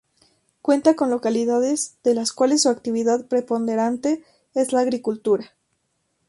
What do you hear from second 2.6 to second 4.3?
su actividad preponderante